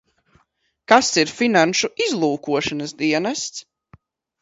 Kas 0.93 1.11
ir 1.25 1.35
finanšu 1.41 1.91
izlūkošanas 2.07 2.99
dienests? 3.07 3.67